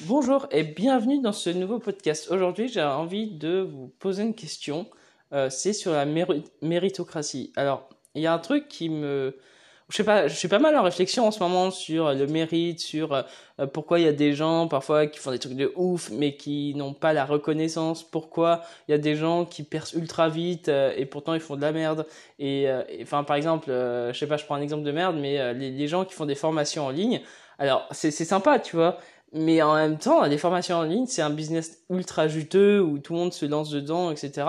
Bonjour 0.00 0.48
et 0.50 0.64
bienvenue 0.64 1.20
dans 1.20 1.32
ce 1.32 1.50
nouveau 1.50 1.78
podcast. 1.78 2.28
Aujourd'hui, 2.28 2.66
j'ai 2.66 2.82
envie 2.82 3.30
de 3.30 3.60
vous 3.60 3.92
poser 4.00 4.24
une 4.24 4.34
question. 4.34 4.88
Euh, 5.32 5.48
c'est 5.50 5.72
sur 5.72 5.92
la 5.92 6.04
méritocratie. 6.62 7.52
Alors, 7.54 7.88
il 8.16 8.22
y 8.22 8.26
a 8.26 8.34
un 8.34 8.40
truc 8.40 8.66
qui 8.66 8.88
me... 8.88 9.36
Je 9.88 9.96
sais 9.96 10.04
pas, 10.04 10.26
je 10.26 10.34
suis 10.34 10.48
pas 10.48 10.58
mal 10.58 10.76
en 10.76 10.82
réflexion 10.82 11.28
en 11.28 11.30
ce 11.30 11.38
moment 11.38 11.70
sur 11.70 12.12
le 12.12 12.26
mérite, 12.26 12.80
sur 12.80 13.12
euh, 13.14 13.66
pourquoi 13.72 14.00
il 14.00 14.04
y 14.04 14.08
a 14.08 14.12
des 14.12 14.32
gens 14.32 14.66
parfois 14.66 15.06
qui 15.06 15.20
font 15.20 15.30
des 15.30 15.38
trucs 15.38 15.54
de 15.54 15.72
ouf 15.76 16.10
mais 16.10 16.34
qui 16.34 16.74
n'ont 16.74 16.94
pas 16.94 17.12
la 17.12 17.24
reconnaissance, 17.24 18.02
pourquoi 18.02 18.62
il 18.88 18.92
y 18.92 18.94
a 18.94 18.98
des 18.98 19.14
gens 19.14 19.44
qui 19.44 19.62
percent 19.62 19.94
ultra 19.94 20.28
vite 20.28 20.68
euh, 20.68 20.92
et 20.96 21.06
pourtant 21.06 21.34
ils 21.34 21.40
font 21.40 21.54
de 21.54 21.60
la 21.60 21.70
merde. 21.70 22.04
Et 22.40 22.66
enfin, 23.00 23.22
par 23.22 23.36
exemple, 23.36 23.66
je 23.68 24.12
sais 24.18 24.26
pas, 24.26 24.38
je 24.38 24.44
prends 24.44 24.56
un 24.56 24.62
exemple 24.62 24.82
de 24.82 24.92
merde, 24.92 25.16
mais 25.20 25.54
les, 25.54 25.70
les 25.70 25.86
gens 25.86 26.04
qui 26.04 26.14
font 26.14 26.26
des 26.26 26.34
formations 26.34 26.86
en 26.86 26.90
ligne, 26.90 27.20
alors 27.58 27.86
c'est 27.92 28.10
sympa, 28.10 28.58
tu 28.58 28.74
vois, 28.74 28.98
mais 29.34 29.60
en 29.62 29.74
même 29.74 29.98
temps, 29.98 30.24
les 30.24 30.38
formations 30.38 30.76
en 30.76 30.84
ligne, 30.84 31.06
c'est 31.06 31.22
un 31.22 31.30
business 31.30 31.82
ultra 31.90 32.28
juteux 32.28 32.80
où 32.80 32.98
tout 32.98 33.14
le 33.14 33.18
monde 33.18 33.32
se 33.32 33.44
lance 33.44 33.68
dedans, 33.70 34.12
etc. 34.12 34.46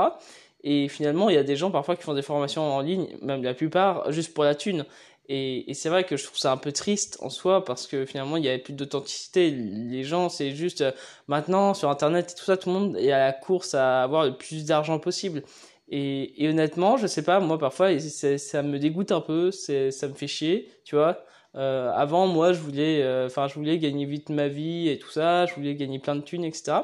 Et 0.63 0.88
finalement, 0.89 1.30
il 1.30 1.35
y 1.35 1.39
a 1.39 1.43
des 1.43 1.55
gens 1.55 1.71
parfois 1.71 1.95
qui 1.95 2.03
font 2.03 2.13
des 2.13 2.21
formations 2.21 2.62
en 2.62 2.81
ligne, 2.81 3.07
même 3.21 3.43
la 3.43 3.55
plupart, 3.55 4.12
juste 4.12 4.34
pour 4.35 4.43
la 4.43 4.53
thune. 4.53 4.85
Et, 5.27 5.73
c'est 5.73 5.90
vrai 5.90 6.03
que 6.03 6.17
je 6.17 6.23
trouve 6.26 6.38
ça 6.38 6.52
un 6.52 6.57
peu 6.57 6.71
triste 6.71 7.17
en 7.21 7.31
soi 7.31 7.66
parce 7.66 7.88
que 7.88 8.05
finalement, 8.05 8.38
il 8.38 8.41
n'y 8.41 8.48
avait 8.48 8.59
plus 8.59 8.73
d'authenticité. 8.73 9.49
Les 9.49 10.03
gens, 10.03 10.29
c'est 10.29 10.52
juste 10.52 10.81
euh, 10.81 10.91
maintenant 11.27 11.73
sur 11.73 11.90
Internet 11.90 12.31
et 12.31 12.40
tout 12.40 12.45
ça, 12.45 12.57
tout 12.57 12.70
le 12.70 12.76
monde 12.76 12.98
est 12.98 13.12
à 13.12 13.20
la 13.20 13.34
course 13.34 13.73
à 13.73 14.04
avoir 14.04 14.26
le 14.26 14.38
plus 14.38 14.65
d'argent 14.65 14.99
possible. 14.99 15.41
Et, 15.90 16.48
honnêtement, 16.48 16.98
je 16.98 17.07
sais 17.07 17.23
pas, 17.23 17.40
moi 17.40 17.57
parfois, 17.57 17.90
ça 17.99 18.63
me 18.63 18.77
dégoûte 18.79 19.12
un 19.12 19.21
peu, 19.21 19.52
ça 19.52 20.07
me 20.07 20.13
fait 20.13 20.27
chier, 20.27 20.70
tu 20.84 20.95
vois. 20.95 21.26
Euh, 21.55 21.91
avant, 21.95 22.27
moi, 22.27 22.54
je 22.54 22.59
voulais, 22.59 23.02
euh, 23.02 23.27
enfin, 23.27 23.48
je 23.48 23.55
voulais 23.55 23.77
gagner 23.77 24.05
vite 24.05 24.30
ma 24.30 24.48
vie 24.48 24.90
et 24.90 25.00
tout 25.00 25.09
ça. 25.09 25.46
Je 25.46 25.54
voulais 25.55 25.76
gagner 25.76 26.00
plein 26.00 26.16
de 26.16 26.22
thunes, 26.22 26.44
etc. 26.44 26.80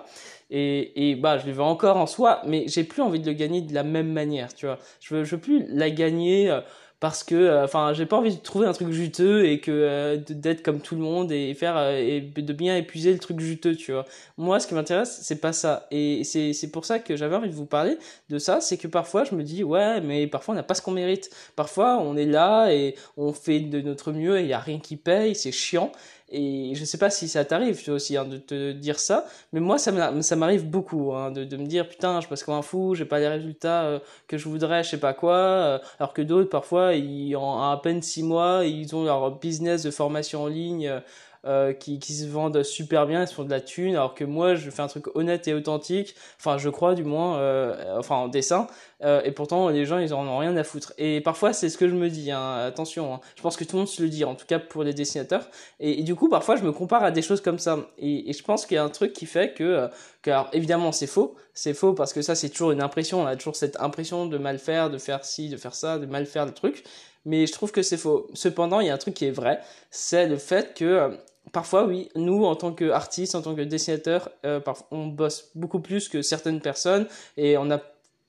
Et, 0.50 1.10
et 1.10 1.16
bah, 1.16 1.38
je 1.38 1.46
le 1.48 1.52
veux 1.52 1.64
encore 1.64 1.98
en 1.98 2.06
soi, 2.08 2.42
mais 2.46 2.66
j'ai 2.68 2.84
plus 2.84 3.02
envie 3.02 3.20
de 3.20 3.26
le 3.26 3.34
gagner 3.34 3.62
de 3.62 3.74
la 3.74 3.84
même 3.84 4.12
manière, 4.12 4.54
tu 4.54 4.66
vois. 4.66 4.80
Je 5.00 5.16
veux, 5.16 5.24
je 5.24 5.36
veux 5.36 5.42
plus 5.42 5.66
la 5.70 5.90
gagner 5.90 6.50
euh, 6.50 6.62
parce 7.02 7.24
que 7.24 7.34
euh, 7.36 7.64
enfin 7.66 7.94
j'ai 7.94 8.06
pas 8.06 8.16
envie 8.18 8.36
de 8.36 8.42
trouver 8.42 8.68
un 8.68 8.74
truc 8.74 8.92
juteux 8.92 9.46
et 9.46 9.60
que 9.60 9.72
euh, 9.72 10.18
d'être 10.18 10.62
comme 10.64 10.80
tout 10.82 10.96
le 10.96 11.02
monde 11.02 11.32
et 11.32 11.54
faire 11.56 11.76
euh, 11.76 11.98
et 11.98 12.22
de 12.22 12.54
bien 12.54 12.78
épuiser 12.78 13.12
le 13.12 13.18
truc 13.20 13.40
juteux 13.40 13.76
tu 13.76 13.92
vois. 13.92 14.06
Moi 14.38 14.60
ce 14.60 14.68
qui 14.68 14.76
m'intéresse 14.76 15.20
c'est 15.24 15.42
pas 15.42 15.52
ça. 15.52 15.88
Et 15.90 16.24
c'est 16.24 16.54
c'est 16.54 16.70
pour 16.72 16.86
ça 16.86 17.00
que 17.00 17.18
j'avais 17.18 17.36
envie 17.36 17.50
de 17.50 17.56
vous 17.56 17.66
parler 17.66 17.98
de 18.30 18.38
ça 18.38 18.62
c'est 18.62 18.78
que 18.78 18.88
parfois 18.88 19.24
je 19.24 19.34
me 19.34 19.44
dis 19.44 19.64
ouais 19.64 20.00
mais 20.00 20.28
parfois 20.28 20.54
on 20.54 20.56
n'a 20.56 20.64
pas 20.64 20.76
ce 20.76 20.84
qu'on 20.84 20.92
mérite. 20.92 21.32
Parfois 21.56 21.98
on 22.00 22.16
est 22.16 22.26
là 22.28 22.72
et 22.72 22.96
on 23.18 23.34
fait 23.34 23.62
de 23.62 23.82
notre 23.82 24.12
mieux 24.12 24.38
et 24.40 24.44
il 24.44 24.48
y 24.48 24.54
a 24.54 24.60
rien 24.60 24.80
qui 24.80 24.96
paye 24.96 25.34
c'est 25.34 25.52
chiant 25.52 25.92
et 26.32 26.74
je 26.76 26.86
sais 26.86 26.98
pas 26.98 27.10
si 27.10 27.28
ça 27.28 27.44
t'arrive, 27.44 27.84
toi 27.84 27.96
aussi, 27.96 28.16
hein, 28.16 28.26
de 28.26 28.38
te 28.38 28.72
dire 28.72 29.00
ça, 29.00 29.26
mais 29.52 29.60
moi, 29.60 29.78
ça 29.78 29.92
m'arrive 30.36 30.66
beaucoup, 30.66 31.14
hein, 31.14 31.30
de, 31.32 31.44
de, 31.44 31.58
me 31.58 31.66
dire, 31.66 31.90
putain, 31.90 32.22
je 32.22 32.28
passe 32.28 32.44
comme 32.44 32.56
un 32.56 32.62
fou, 32.62 32.96
j'ai 32.96 33.06
pas 33.06 33.20
les 33.20 33.28
résultats 33.28 33.84
euh, 33.84 34.00
que 34.28 34.38
je 34.38 34.48
voudrais, 34.48 34.84
je 34.84 34.92
sais 34.92 35.00
pas 35.00 35.14
quoi, 35.14 35.36
euh, 35.36 35.80
alors 36.00 36.14
que 36.14 36.22
d'autres, 36.22 36.50
parfois, 36.50 36.94
ils, 36.94 37.36
en 37.36 37.70
à 37.72 37.78
peine 37.78 38.02
six 38.02 38.24
mois, 38.24 38.64
ils 38.66 38.96
ont 38.96 39.04
leur 39.04 39.40
business 39.40 39.84
de 39.84 39.92
formation 39.92 40.44
en 40.44 40.48
ligne, 40.48 41.02
euh, 41.46 41.74
qui, 41.74 41.98
qui 42.00 42.14
se 42.14 42.28
vendent 42.28 42.62
super 42.64 43.08
bien, 43.08 43.22
ils 43.24 43.28
se 43.28 43.34
font 43.34 43.44
de 43.44 43.50
la 43.50 43.62
thune, 43.62 43.96
alors 43.96 44.14
que 44.14 44.24
moi 44.24 44.54
je 44.54 44.70
fais 44.70 44.82
un 44.82 44.88
truc 44.88 45.08
honnête 45.16 45.48
et 45.48 45.54
authentique, 45.54 46.16
enfin 46.40 46.58
je 46.58 46.70
crois 46.70 46.94
du 46.94 47.04
moins, 47.04 47.38
euh, 47.38 47.98
enfin 47.98 48.16
en 48.16 48.28
dessin, 48.28 48.68
euh, 49.04 49.22
et 49.24 49.32
pourtant 49.32 49.70
les 49.70 49.86
gens 49.86 49.98
ils 49.98 50.14
en 50.14 50.28
ont 50.28 50.38
rien 50.38 50.56
à 50.56 50.64
foutre. 50.64 50.94
Et 51.00 51.20
parfois 51.22 51.52
c'est 51.54 51.70
ce 51.70 51.78
que 51.78 51.88
je 51.88 51.96
me 51.96 52.10
dis, 52.10 52.32
hein, 52.32 52.58
attention, 52.58 53.16
hein. 53.16 53.22
je 53.36 53.42
pense 53.42 53.58
que 53.58 53.64
tout 53.64 53.76
le 53.76 53.80
monde 53.80 53.88
se 53.88 54.04
le 54.04 54.10
dit, 54.10 54.24
en 54.24 54.36
tout 54.36 54.46
cas 54.46 54.60
pour 54.60 54.84
les 54.84 54.94
dessinateurs, 54.94 55.50
et, 55.80 56.04
du 56.04 56.14
coup 56.16 56.30
parfois 56.30 56.58
je 56.58 56.64
me 56.64 56.72
compare 56.72 57.04
à 57.04 57.12
des 57.12 57.24
choses 57.24 57.42
comme 57.42 57.60
ça, 57.60 57.80
et, 57.98 58.30
et 58.30 58.34
je 58.34 58.44
pense 58.44 58.66
qu'il 58.68 58.76
y 58.76 58.78
a 58.78 58.84
un 58.84 58.90
truc 58.90 59.14
qui 59.14 59.26
fait 59.26 59.54
que, 59.54 59.64
euh, 59.64 59.88
que 60.22 60.30
alors, 60.30 60.50
évidemment 60.54 60.92
c'est 60.92 61.08
faux, 61.08 61.36
c'est 61.56 61.74
faux 61.74 61.94
parce 61.94 62.14
que 62.14 62.22
ça 62.22 62.36
c'est 62.36 62.50
toujours 62.50 62.72
une 62.72 62.84
impression, 62.84 63.22
on 63.22 63.26
a 63.26 63.36
toujours 63.36 63.56
cette 63.56 63.80
impression 63.80 64.28
de 64.28 64.38
mal 64.38 64.60
faire, 64.60 64.92
de 64.92 65.00
faire 65.00 65.26
ci, 65.26 65.50
de 65.50 65.58
faire 65.58 65.74
ça, 65.74 65.98
de 65.98 66.06
mal 66.06 66.28
faire 66.28 66.46
le 66.46 66.54
truc, 66.54 66.84
mais 67.26 67.46
je 67.46 67.52
trouve 67.52 67.72
que 67.72 67.82
c'est 67.82 67.98
faux. 67.98 68.28
Cependant, 68.34 68.80
il 68.80 68.88
y 68.88 68.90
a 68.90 68.94
un 68.94 68.98
truc 68.98 69.14
qui 69.14 69.26
est 69.26 69.32
vrai, 69.32 69.60
c'est 69.92 70.28
le 70.28 70.38
fait 70.38 70.74
que 70.76 70.86
euh, 70.86 71.10
parfois, 71.52 71.86
oui, 71.86 72.10
nous, 72.16 72.46
en 72.46 72.56
tant 72.56 72.72
qu'artistes, 72.72 73.36
en 73.36 73.42
tant 73.42 73.56
que 73.56 73.62
dessinateurs, 73.62 74.30
euh, 74.46 74.60
on 74.92 75.08
bosse 75.08 75.52
beaucoup 75.56 75.80
plus 75.80 76.10
que 76.10 76.22
certaines 76.22 76.62
personnes 76.62 77.08
et 77.38 77.58
on 77.58 77.70
a 77.72 77.80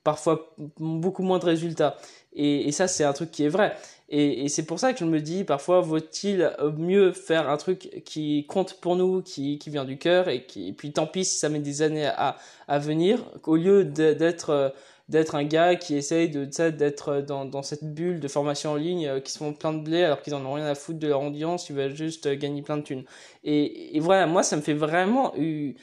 parfois 0.04 0.54
beaucoup 0.78 1.22
moins 1.22 1.38
de 1.38 1.44
résultats. 1.44 1.96
Et, 2.34 2.72
ça, 2.72 2.88
c'est 2.88 3.04
un 3.04 3.12
truc 3.12 3.30
qui 3.30 3.44
est 3.44 3.48
vrai. 3.48 3.76
Et, 4.08 4.48
c'est 4.48 4.64
pour 4.64 4.80
ça 4.80 4.92
que 4.92 4.98
je 4.98 5.04
me 5.04 5.20
dis, 5.20 5.44
parfois, 5.44 5.80
vaut-il 5.80 6.50
mieux 6.76 7.12
faire 7.12 7.48
un 7.48 7.56
truc 7.56 8.02
qui 8.04 8.46
compte 8.46 8.80
pour 8.80 8.96
nous, 8.96 9.22
qui, 9.22 9.58
vient 9.66 9.84
du 9.84 9.98
cœur, 9.98 10.28
et, 10.28 10.44
qui, 10.44 10.72
puis 10.72 10.92
tant 10.92 11.06
pis 11.06 11.24
si 11.24 11.38
ça 11.38 11.48
met 11.48 11.60
des 11.60 11.82
années 11.82 12.06
à, 12.06 12.36
à 12.68 12.78
venir, 12.78 13.24
qu'au 13.42 13.56
lieu 13.56 13.84
d'être... 13.84 14.74
Euh, 15.12 15.22
d'être 15.22 15.34
un 15.34 15.44
gars 15.44 15.76
qui 15.76 15.94
essaye 15.96 16.28
de 16.28 16.44
d'être 16.70 17.20
dans, 17.20 17.44
dans 17.44 17.62
cette 17.62 17.84
bulle 17.84 18.20
de 18.20 18.28
formation 18.28 18.72
en 18.72 18.76
ligne 18.76 19.06
euh, 19.06 19.20
qui 19.20 19.32
se 19.32 19.38
font 19.38 19.52
plein 19.52 19.72
de 19.72 19.80
blé 19.80 20.02
alors 20.02 20.22
qu'ils 20.22 20.34
en 20.34 20.44
ont 20.44 20.54
rien 20.54 20.66
à 20.66 20.74
foutre 20.74 20.98
de 20.98 21.08
leur 21.08 21.22
audience 21.22 21.68
ils 21.68 21.76
veulent 21.76 21.94
juste 21.94 22.26
euh, 22.26 22.34
gagner 22.36 22.62
plein 22.62 22.76
de 22.76 22.82
thunes. 22.82 23.04
Et, 23.44 23.96
et 23.96 24.00
voilà 24.00 24.26
moi 24.26 24.42
ça 24.42 24.56
me 24.56 24.62
fait 24.62 24.74
vraiment 24.74 25.32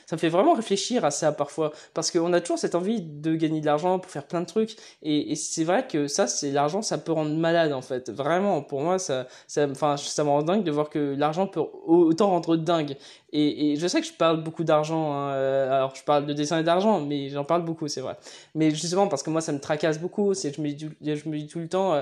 ça 0.06 0.16
me 0.16 0.18
fait 0.18 0.30
vraiment 0.30 0.54
réfléchir 0.54 1.06
à 1.06 1.12
ça 1.12 1.32
parfois. 1.32 1.72
Parce 1.94 2.12
qu'on 2.12 2.34
a 2.34 2.42
toujours 2.42 2.60
cette 2.60 2.76
envie 2.76 3.02
de 3.02 3.36
gagner 3.36 3.62
de 3.62 3.66
l'argent 3.66 4.00
pour 4.00 4.12
faire 4.12 4.26
plein 4.28 4.42
de 4.42 4.46
trucs. 4.46 4.76
Et, 5.04 5.32
et 5.32 5.36
c'est 5.36 5.64
vrai 5.64 5.88
que 5.88 6.08
ça 6.08 6.28
c'est 6.28 6.52
l'argent 6.52 6.82
ça 6.82 6.98
peut 6.98 7.12
rendre 7.12 7.36
malade 7.36 7.74
en 7.74 7.82
fait. 7.82 8.10
Vraiment 8.10 8.62
pour 8.62 8.82
moi 8.82 9.00
ça 9.00 9.28
ça 9.48 9.68
enfin 9.70 9.98
ça 9.98 10.24
me 10.24 10.30
rend 10.30 10.44
dingue 10.44 10.64
de 10.64 10.72
voir 10.72 10.90
que 10.90 11.16
l'argent 11.18 11.48
peut 11.48 11.62
autant 11.86 12.30
rendre 12.30 12.56
dingue. 12.56 12.96
Et, 13.32 13.76
je 13.78 13.88
sais 13.88 14.02
que 14.02 14.08
je 14.08 14.14
parle 14.14 14.44
beaucoup 14.44 14.64
d'argent, 14.64 15.14
hein, 15.14 15.32
euh, 15.34 15.72
alors 15.72 15.94
je 15.96 16.04
parle 16.04 16.26
de 16.26 16.34
dessin 16.34 16.60
et 16.60 16.64
d'argent, 16.64 17.00
mais 17.02 17.30
j'en 17.30 17.44
parle 17.44 17.64
beaucoup, 17.64 17.88
c'est 17.88 18.02
vrai. 18.02 18.18
Mais 18.56 18.72
justement, 18.72 19.08
parce 19.08 19.19
que 19.24 19.30
moi, 19.30 19.42
ça 19.42 19.52
me 19.52 19.60
tracasse 19.60 20.00
beaucoup, 20.00 20.34
c'est 20.34 20.56
je 20.56 20.62
me 20.62 20.70
dis, 20.72 20.90
je 21.02 21.30
me 21.30 21.38
dis 21.38 21.48
tout 21.48 21.60
le 21.60 21.68
temps, 21.68 21.94
euh, 21.94 22.02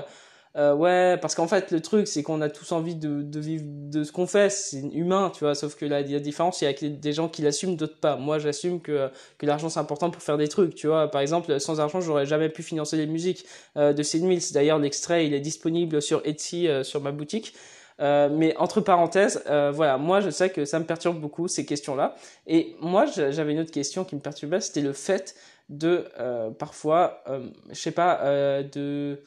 euh, 0.56 0.74
ouais, 0.74 1.18
parce 1.20 1.34
qu'en 1.34 1.46
fait, 1.46 1.70
le 1.70 1.80
truc, 1.80 2.08
c'est 2.08 2.22
qu'on 2.22 2.40
a 2.40 2.48
tous 2.48 2.72
envie 2.72 2.96
de, 2.96 3.38
vivre 3.38 3.64
de 3.66 4.02
ce 4.02 4.10
qu'on 4.12 4.26
fait, 4.26 4.50
c'est 4.50 4.80
humain, 4.92 5.30
tu 5.32 5.44
vois, 5.44 5.54
sauf 5.54 5.76
que 5.76 5.84
là, 5.84 6.00
il 6.00 6.10
y 6.10 6.16
a 6.16 6.20
différence, 6.20 6.62
il 6.62 6.64
y 6.64 6.68
a 6.68 6.88
des 6.88 7.12
gens 7.12 7.28
qui 7.28 7.42
l'assument, 7.42 7.74
d'autres 7.74 8.00
pas. 8.00 8.16
Moi, 8.16 8.38
j'assume 8.38 8.80
que, 8.80 9.10
que 9.38 9.46
l'argent, 9.46 9.68
c'est 9.68 9.80
important 9.80 10.10
pour 10.10 10.22
faire 10.22 10.36
des 10.38 10.48
trucs, 10.48 10.74
tu 10.74 10.88
vois. 10.88 11.10
Par 11.10 11.20
exemple, 11.20 11.60
sans 11.60 11.80
argent, 11.80 12.00
j'aurais 12.00 12.26
jamais 12.26 12.48
pu 12.48 12.62
financer 12.62 12.96
les 12.96 13.06
musiques 13.06 13.44
euh, 13.76 13.92
de 13.92 14.02
Sid 14.02 14.24
Mills. 14.24 14.52
D'ailleurs, 14.52 14.78
l'extrait, 14.78 15.26
il 15.26 15.34
est 15.34 15.40
disponible 15.40 16.02
sur 16.02 16.22
Etsy, 16.24 16.68
sur 16.82 17.00
ma 17.02 17.12
boutique. 17.12 17.54
Euh, 18.00 18.28
mais 18.30 18.56
entre 18.56 18.80
parenthèses, 18.80 19.42
euh, 19.48 19.72
voilà, 19.74 19.98
moi 19.98 20.20
je 20.20 20.30
sais 20.30 20.50
que 20.50 20.64
ça 20.64 20.78
me 20.78 20.84
perturbe 20.84 21.18
beaucoup 21.18 21.48
ces 21.48 21.66
questions-là. 21.66 22.14
Et 22.46 22.76
moi 22.80 23.06
j'avais 23.06 23.52
une 23.52 23.60
autre 23.60 23.72
question 23.72 24.04
qui 24.04 24.14
me 24.14 24.20
perturbait, 24.20 24.60
c'était 24.60 24.80
le 24.80 24.92
fait 24.92 25.34
de 25.68 26.04
euh, 26.18 26.50
parfois, 26.50 27.22
je 27.70 27.74
sais 27.74 27.90
pas, 27.90 28.20
de 28.62 29.20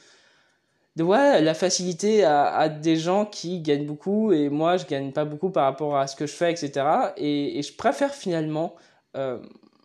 ouais 0.99 1.41
la 1.41 1.53
facilité 1.53 2.23
à, 2.23 2.69
des 2.69 2.95
gens 2.95 3.25
qui 3.25 3.59
gagnent 3.59 3.85
beaucoup 3.85 4.31
et 4.31 4.49
moi 4.49 4.77
je 4.77 4.85
gagne 4.85 5.11
pas 5.11 5.25
beaucoup 5.25 5.49
par 5.49 5.65
rapport 5.65 5.97
à 5.97 6.07
ce 6.07 6.15
que 6.15 6.25
je 6.25 6.33
fais, 6.33 6.51
etc. 6.51 6.85
Et, 7.17 7.59
et 7.59 7.61
je 7.61 7.73
préfère 7.75 8.13
finalement 8.13 8.75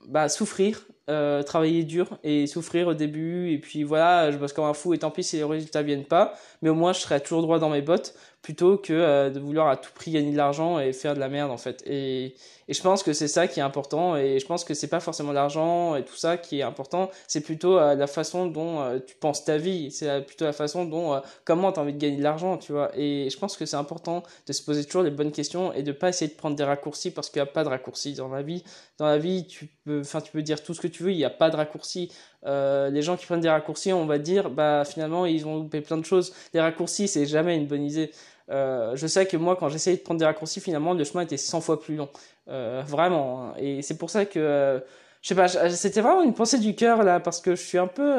bah, 0.09 0.29
souffrir 0.29 0.87
euh, 1.09 1.43
travailler 1.45 1.85
dur 1.85 2.19
et 2.25 2.47
souffrir 2.47 2.89
au 2.89 2.95
début. 2.95 3.53
Et 3.53 3.59
puis 3.59 3.85
voilà 3.85 4.31
je 4.33 4.39
bosse 4.39 4.53
comme 4.53 4.65
un 4.65 4.75
fou 4.75 4.93
et 4.93 4.99
tant 4.99 5.11
pis 5.11 5.23
si 5.23 5.37
les 5.37 5.45
résultats 5.45 5.83
viennent 5.83 6.05
pas. 6.05 6.35
Mais 6.63 6.69
au 6.69 6.75
moins 6.75 6.93
je 6.93 7.01
serai 7.01 7.21
toujours 7.21 7.43
droit 7.43 7.59
dans 7.59 7.71
mes 7.71 7.83
bottes 7.83 8.15
plutôt 8.47 8.77
que 8.77 8.93
euh, 8.93 9.29
de 9.29 9.41
vouloir 9.41 9.67
à 9.69 9.77
tout 9.77 9.91
prix 9.93 10.13
gagner 10.13 10.31
de 10.31 10.37
l'argent 10.37 10.79
et 10.79 10.93
faire 10.93 11.15
de 11.15 11.19
la 11.19 11.29
merde 11.29 11.51
en 11.51 11.57
fait. 11.57 11.83
Et, 11.85 12.37
et 12.69 12.75
je 12.75 12.81
pense 12.81 13.03
que 13.03 13.13
c'est 13.13 13.27
ça 13.27 13.49
qui 13.49 13.59
est 13.59 13.63
important. 13.63 14.17
Et 14.17 14.39
je 14.39 14.47
pense 14.47 14.63
que 14.63 14.73
c'est 14.73 14.87
pas 14.87 15.01
forcément 15.01 15.33
l'argent 15.33 15.97
et 15.97 16.05
tout 16.05 16.15
ça 16.15 16.37
qui 16.37 16.61
est 16.61 16.63
important. 16.63 17.11
C'est 17.27 17.41
plutôt 17.41 17.77
euh, 17.77 17.97
la 17.97 18.07
façon 18.07 18.47
dont 18.47 19.01
tu 19.05 19.17
penses 19.17 19.45
ta 19.45 19.59
vie. 19.59 19.91
C'est 19.91 20.25
plutôt 20.25 20.45
la 20.45 20.53
façon 20.53 20.85
dont 20.85 21.21
comment 21.45 21.73
tu 21.73 21.81
as 21.81 21.83
envie 21.83 21.93
de 21.93 21.99
gagner 21.99 22.19
de 22.19 22.23
l'argent 22.23 22.57
tu 22.57 22.71
vois. 22.71 22.91
Et 22.97 23.29
je 23.31 23.37
pense 23.37 23.57
que 23.57 23.67
c'est 23.67 23.77
important 23.77 24.23
de 24.47 24.53
se 24.53 24.63
poser 24.63 24.85
toujours 24.85 25.03
les 25.03 25.11
bonnes 25.11 25.33
questions 25.33 25.73
et 25.73 25.83
de 25.83 25.91
pas 25.91 26.09
essayer 26.09 26.31
de 26.31 26.37
prendre 26.37 26.55
des 26.55 26.65
raccourcis 26.65 27.11
parce 27.11 27.31
qu'il 27.31 27.43
n'y 27.43 27.49
a 27.49 27.51
pas 27.51 27.65
de 27.65 27.69
raccourcis 27.69 28.15
dans 28.15 28.29
la 28.29 28.43
vie. 28.43 28.63
Dans 28.99 29.07
la 29.07 29.19
vie 29.19 29.49
tu 29.49 29.67
peux 29.85 30.01
enfin 30.01 30.21
tu 30.21 30.31
peux 30.31 30.43
dire 30.43 30.63
tout 30.63 30.73
ce 30.73 30.81
que 30.81 30.89
tu 30.89 30.96
veux 31.03 31.13
il 31.13 31.17
n'y 31.17 31.25
a 31.25 31.31
pas 31.31 31.51
de 31.51 31.57
raccourcis 31.57 32.11
euh, 32.47 32.91
les 32.91 33.03
gens 33.03 33.17
qui 33.17 33.27
prennent 33.27 33.41
des 33.41 33.49
raccourcis, 33.49 33.93
on 33.93 34.07
va 34.07 34.19
dire, 34.19 34.51
bah 34.51 34.85
finalement 34.85 35.27
ils 35.27 35.47
ont 35.47 35.57
loupé 35.57 35.81
plein 35.81 35.97
de 35.97 36.05
choses. 36.05 36.33
Les 36.55 36.61
raccourcis, 36.61 37.09
c'est 37.09 37.27
jamais 37.27 37.57
une 37.57 37.67
bonne 37.67 37.85
idée. 37.85 38.11
Euh, 38.51 38.95
je 38.95 39.07
sais 39.07 39.27
que 39.27 39.37
moi, 39.37 39.57
quand 39.57 39.69
j'essayais 39.69 39.97
de 39.97 40.03
prendre 40.03 40.21
des 40.21 40.27
raccourcis, 40.27 40.61
finalement, 40.61 40.95
le 40.95 41.03
chemin 41.03 41.23
était 41.23 41.37
100 41.37 41.61
fois 41.61 41.81
plus 41.81 41.97
long. 41.97 42.09
Euh, 42.49 42.83
vraiment. 42.87 43.43
Hein. 43.49 43.55
Et 43.59 43.83
c'est 43.83 43.99
pour 43.99 44.11
ça 44.11 44.25
que, 44.25 44.83
je 45.23 45.29
sais 45.29 45.35
pas, 45.35 45.49
c'était 45.49 46.01
vraiment 46.01 46.23
une 46.23 46.35
pensée 46.35 46.59
du 46.59 46.75
cœur 46.77 47.03
là, 47.03 47.19
parce 47.19 47.41
que 47.41 47.57
je 47.57 47.63
suis 47.63 47.79
un 47.79 47.89
peu, 47.89 48.17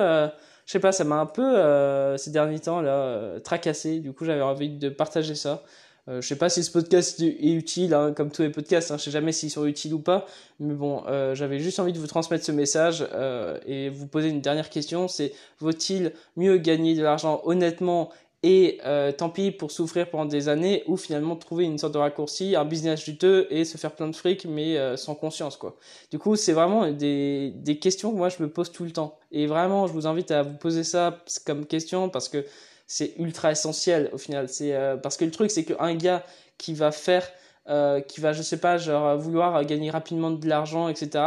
je 0.65 0.71
sais 0.71 0.79
pas, 0.79 0.91
ça 0.91 1.05
m'a 1.05 1.15
un 1.15 1.25
peu 1.25 2.17
ces 2.17 2.31
derniers 2.31 2.59
temps 2.59 2.81
là 2.81 3.39
tracassé. 3.43 3.99
Du 3.99 4.11
coup, 4.13 4.25
j'avais 4.25 4.41
envie 4.41 4.69
de 4.69 4.89
partager 4.89 5.35
ça. 5.35 5.63
Euh, 6.07 6.21
je 6.21 6.27
sais 6.27 6.37
pas 6.37 6.49
si 6.49 6.63
ce 6.63 6.71
podcast 6.71 7.19
est 7.21 7.51
utile, 7.51 7.93
hein, 7.93 8.13
comme 8.15 8.31
tous 8.31 8.41
les 8.41 8.49
podcasts, 8.49 8.91
hein, 8.91 8.97
je 8.97 9.03
sais 9.03 9.11
jamais 9.11 9.31
s'ils 9.31 9.51
sont 9.51 9.65
utiles 9.65 9.93
ou 9.93 9.99
pas, 9.99 10.25
mais 10.59 10.73
bon, 10.73 11.03
euh, 11.07 11.35
j'avais 11.35 11.59
juste 11.59 11.79
envie 11.79 11.93
de 11.93 11.99
vous 11.99 12.07
transmettre 12.07 12.45
ce 12.45 12.51
message 12.51 13.05
euh, 13.13 13.59
et 13.65 13.89
vous 13.89 14.07
poser 14.07 14.29
une 14.29 14.41
dernière 14.41 14.69
question, 14.69 15.07
c'est 15.07 15.33
vaut-il 15.59 16.13
mieux 16.35 16.57
gagner 16.57 16.95
de 16.95 17.03
l'argent 17.03 17.41
honnêtement 17.43 18.11
et 18.43 18.79
euh, 18.85 19.11
tant 19.11 19.29
pis 19.29 19.51
pour 19.51 19.71
souffrir 19.71 20.09
pendant 20.09 20.25
des 20.25 20.47
années 20.47 20.83
ou 20.87 20.95
finalement 20.95 21.35
trouver 21.35 21.65
une 21.65 21.77
sorte 21.77 21.93
de 21.93 21.97
raccourci, 21.97 22.55
un 22.55 22.65
business 22.65 23.03
juteux 23.03 23.47
et 23.49 23.65
se 23.65 23.77
faire 23.77 23.93
plein 23.95 24.07
de 24.07 24.15
fric 24.15 24.45
mais 24.45 24.77
euh, 24.77 24.95
sans 24.95 25.15
conscience 25.15 25.57
quoi. 25.57 25.75
Du 26.11 26.19
coup, 26.19 26.35
c'est 26.35 26.53
vraiment 26.53 26.91
des, 26.91 27.51
des 27.55 27.79
questions 27.79 28.11
que 28.11 28.17
moi 28.17 28.29
je 28.29 28.41
me 28.43 28.49
pose 28.49 28.71
tout 28.71 28.83
le 28.83 28.91
temps. 28.91 29.17
Et 29.31 29.47
vraiment, 29.47 29.87
je 29.87 29.93
vous 29.93 30.05
invite 30.05 30.29
à 30.31 30.43
vous 30.43 30.53
poser 30.53 30.83
ça 30.83 31.17
comme 31.45 31.65
question 31.65 32.09
parce 32.09 32.29
que 32.29 32.45
c'est 32.87 33.13
ultra 33.19 33.51
essentiel 33.51 34.09
au 34.13 34.17
final. 34.17 34.49
C'est 34.49 34.73
euh, 34.73 34.97
parce 34.97 35.17
que 35.17 35.25
le 35.25 35.31
truc 35.31 35.51
c'est 35.51 35.65
qu'un 35.65 35.95
gars 35.95 36.23
qui 36.57 36.73
va 36.73 36.91
faire 36.91 37.29
qui 38.07 38.21
va 38.21 38.31
je 38.31 38.41
sais 38.41 38.61
pas 38.61 38.77
genre 38.77 39.17
vouloir 39.17 39.65
gagner 39.65 39.91
rapidement 39.91 40.31
de 40.31 40.47
l'argent 40.47 40.87
etc 40.87 41.21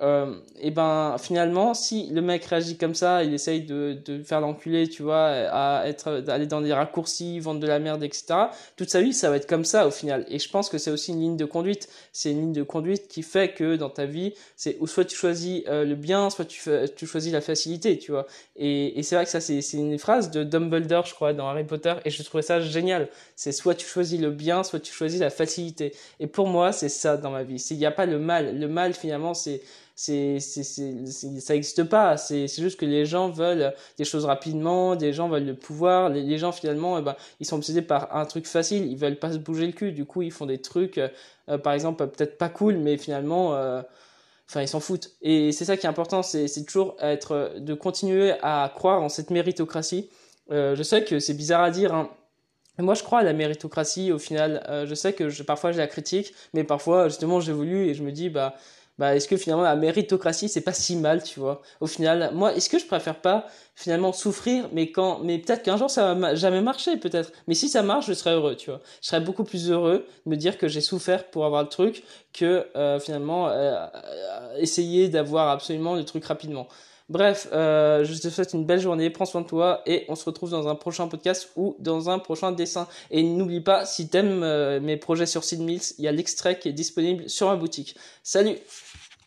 euh, 0.00 0.34
et 0.60 0.70
ben 0.70 1.16
finalement 1.18 1.74
si 1.74 2.08
le 2.10 2.22
mec 2.22 2.44
réagit 2.44 2.76
comme 2.76 2.94
ça 2.94 3.22
il 3.22 3.34
essaye 3.34 3.62
de, 3.62 3.98
de 4.04 4.22
faire 4.22 4.40
l'enculé 4.40 4.88
tu 4.88 5.02
vois 5.02 5.26
à 5.26 5.86
être 5.86 6.24
aller 6.28 6.46
dans 6.46 6.60
des 6.60 6.72
raccourcis 6.72 7.38
vendre 7.40 7.60
de 7.60 7.66
la 7.66 7.78
merde 7.78 8.02
etc 8.02 8.46
toute 8.76 8.90
sa 8.90 9.00
vie 9.00 9.12
ça 9.12 9.30
va 9.30 9.36
être 9.36 9.46
comme 9.46 9.64
ça 9.64 9.86
au 9.86 9.90
final. 9.90 10.24
Et 10.28 10.38
je 10.38 10.48
pense 10.48 10.68
que 10.68 10.78
c'est 10.78 10.90
aussi 10.90 11.12
une 11.12 11.20
ligne 11.20 11.36
de 11.36 11.44
conduite. 11.44 11.88
C'est 12.12 12.30
une 12.30 12.40
ligne 12.40 12.52
de 12.52 12.62
conduite 12.62 13.08
qui 13.08 13.22
fait 13.22 13.52
que 13.52 13.76
dans 13.76 13.90
ta 13.90 14.06
vie 14.06 14.34
c'est 14.56 14.78
soit 14.86 15.04
tu 15.04 15.16
choisis 15.16 15.62
euh, 15.68 15.84
le 15.84 15.94
bien 15.94 16.30
soit 16.30 16.44
tu, 16.44 16.60
tu 16.96 17.06
choisis 17.06 17.32
la 17.32 17.40
facilité 17.40 17.98
tu 17.98 18.12
vois. 18.12 18.26
Et, 18.56 18.98
et 18.98 19.02
c'est 19.02 19.14
vrai 19.14 19.24
que 19.24 19.30
ça 19.30 19.40
c'est 19.40 19.60
une 19.74 19.98
phrase 19.98 20.30
de 20.30 20.44
Dumbledore 20.44 21.06
je 21.06 21.14
crois 21.14 21.32
dans 21.32 21.48
Harry 21.48 21.64
Potter 21.64 21.94
et 22.04 22.10
je 22.10 22.22
trouvais 22.22 22.42
ça 22.42 22.60
génial. 22.60 23.08
C'est 23.36 23.52
soit 23.52 23.74
tu 23.74 23.86
choisis 23.86 24.20
le 24.20 24.30
bien 24.30 24.62
soit 24.62 24.80
tu 24.80 24.92
choisis 24.92 25.20
la 25.20 25.30
facilité. 25.30 25.92
Et 26.18 26.26
pour 26.26 26.46
moi 26.46 26.72
c'est 26.72 26.88
ça 26.88 27.16
dans 27.16 27.30
ma 27.30 27.42
vie. 27.42 27.64
Il 27.70 27.78
n'y 27.78 27.86
a 27.86 27.90
pas 27.90 28.06
le 28.06 28.18
mal. 28.18 28.58
Le 28.58 28.68
mal 28.68 28.94
finalement 28.94 29.34
c'est 29.34 29.62
c'est, 30.02 30.40
ça 30.40 31.52
n'existe 31.52 31.84
pas. 31.84 32.16
C'est, 32.16 32.48
juste 32.48 32.80
que 32.80 32.86
les 32.86 33.04
gens 33.04 33.28
veulent 33.28 33.74
des 33.98 34.06
choses 34.06 34.24
rapidement, 34.24 34.96
des 34.96 35.12
gens 35.12 35.28
veulent 35.28 35.44
le 35.44 35.54
pouvoir. 35.54 36.08
Les, 36.08 36.38
gens 36.38 36.52
finalement, 36.52 36.98
eh 36.98 37.02
ben, 37.02 37.16
ils 37.38 37.44
sont 37.44 37.56
obsédés 37.56 37.82
par 37.82 38.16
un 38.16 38.24
truc 38.24 38.46
facile. 38.46 38.90
Ils 38.90 38.96
veulent 38.96 39.18
pas 39.18 39.30
se 39.32 39.36
bouger 39.36 39.66
le 39.66 39.72
cul. 39.72 39.92
Du 39.92 40.06
coup, 40.06 40.22
ils 40.22 40.32
font 40.32 40.46
des 40.46 40.56
trucs, 40.56 40.96
euh, 40.96 41.58
par 41.58 41.74
exemple, 41.74 42.06
peut-être 42.06 42.38
pas 42.38 42.48
cool, 42.48 42.78
mais 42.78 42.96
finalement, 42.96 43.54
euh, 43.54 43.82
enfin, 44.48 44.62
ils 44.62 44.68
s'en 44.68 44.80
foutent. 44.80 45.10
Et 45.20 45.52
c'est 45.52 45.66
ça 45.66 45.76
qui 45.76 45.84
est 45.84 45.90
important. 45.90 46.22
C'est, 46.22 46.48
toujours 46.64 46.96
être, 47.02 47.52
de 47.58 47.74
continuer 47.74 48.32
à 48.40 48.72
croire 48.74 49.02
en 49.02 49.10
cette 49.10 49.28
méritocratie. 49.28 50.08
Euh, 50.50 50.74
je 50.76 50.82
sais 50.82 51.04
que 51.04 51.18
c'est 51.18 51.34
bizarre 51.34 51.60
à 51.60 51.70
dire. 51.70 51.94
Hein. 51.94 52.08
Moi, 52.78 52.94
je 52.94 53.02
crois 53.02 53.18
à 53.18 53.22
la 53.22 53.34
méritocratie. 53.34 54.12
Au 54.12 54.18
final, 54.18 54.86
je 54.88 54.94
sais 54.94 55.12
que 55.12 55.28
je, 55.28 55.42
parfois 55.42 55.72
je 55.72 55.78
la 55.78 55.88
critique, 55.88 56.32
mais 56.54 56.64
parfois 56.64 57.08
justement 57.08 57.38
j'évolue 57.38 57.88
et 57.88 57.92
je 57.92 58.02
me 58.02 58.12
dis 58.12 58.30
bah 58.30 58.54
bah 59.00 59.16
est-ce 59.16 59.26
que 59.26 59.38
finalement 59.38 59.62
la 59.62 59.76
méritocratie 59.76 60.50
c'est 60.50 60.60
pas 60.60 60.74
si 60.74 60.94
mal 60.94 61.22
tu 61.22 61.40
vois? 61.40 61.62
Au 61.80 61.86
final 61.86 62.32
moi 62.34 62.54
est-ce 62.54 62.68
que 62.68 62.78
je 62.78 62.84
préfère 62.84 63.18
pas 63.20 63.46
finalement 63.74 64.12
souffrir 64.12 64.68
mais 64.72 64.92
quand 64.92 65.20
mais 65.24 65.38
peut-être 65.38 65.62
qu'un 65.62 65.78
jour 65.78 65.90
ça 65.90 66.12
va 66.14 66.34
jamais 66.34 66.60
marcher 66.60 66.98
peut-être. 66.98 67.32
Mais 67.48 67.54
si 67.54 67.70
ça 67.70 67.82
marche 67.82 68.06
je 68.08 68.12
serais 68.12 68.32
heureux 68.34 68.56
tu 68.56 68.70
vois. 68.70 68.80
Je 69.02 69.08
serais 69.08 69.22
beaucoup 69.22 69.44
plus 69.44 69.70
heureux 69.70 70.04
de 70.26 70.30
me 70.30 70.36
dire 70.36 70.58
que 70.58 70.68
j'ai 70.68 70.82
souffert 70.82 71.30
pour 71.30 71.46
avoir 71.46 71.62
le 71.62 71.70
truc 71.70 72.04
que 72.34 72.66
euh, 72.76 73.00
finalement 73.00 73.48
euh, 73.48 73.86
essayer 74.58 75.08
d'avoir 75.08 75.48
absolument 75.48 75.94
le 75.94 76.04
truc 76.04 76.24
rapidement 76.26 76.68
Bref, 77.10 77.48
euh, 77.52 78.04
je 78.04 78.14
te 78.20 78.28
souhaite 78.28 78.52
une 78.54 78.64
belle 78.64 78.80
journée, 78.80 79.10
prends 79.10 79.26
soin 79.26 79.40
de 79.40 79.46
toi 79.46 79.82
et 79.84 80.04
on 80.08 80.14
se 80.14 80.24
retrouve 80.24 80.50
dans 80.50 80.68
un 80.68 80.76
prochain 80.76 81.08
podcast 81.08 81.50
ou 81.56 81.74
dans 81.80 82.08
un 82.08 82.20
prochain 82.20 82.52
dessin. 82.52 82.86
Et 83.10 83.24
n'oublie 83.24 83.60
pas, 83.60 83.84
si 83.84 84.08
t'aimes 84.08 84.44
euh, 84.44 84.78
mes 84.78 84.96
projets 84.96 85.26
sur 85.26 85.42
Sid 85.42 85.60
Mills, 85.60 85.82
il 85.98 86.04
y 86.04 86.08
a 86.08 86.12
l'extrait 86.12 86.60
qui 86.60 86.68
est 86.68 86.72
disponible 86.72 87.28
sur 87.28 87.48
ma 87.48 87.56
boutique. 87.56 87.96
Salut 88.22 88.58